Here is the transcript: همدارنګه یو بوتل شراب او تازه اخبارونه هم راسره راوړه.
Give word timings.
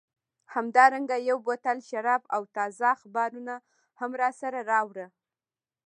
همدارنګه 0.53 1.17
یو 1.29 1.37
بوتل 1.45 1.77
شراب 1.89 2.21
او 2.35 2.41
تازه 2.55 2.85
اخبارونه 2.95 3.55
هم 3.99 4.11
راسره 4.21 4.61
راوړه. 4.71 5.07